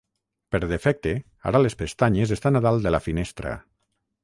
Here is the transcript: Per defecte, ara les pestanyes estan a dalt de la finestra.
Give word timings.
Per 0.53 0.59
defecte, 0.71 1.11
ara 1.51 1.61
les 1.65 1.77
pestanyes 1.83 2.35
estan 2.39 2.59
a 2.61 2.65
dalt 2.69 2.87
de 2.87 2.95
la 2.97 3.05
finestra. 3.11 3.55